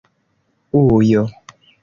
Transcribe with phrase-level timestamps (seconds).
[0.79, 1.21] ujo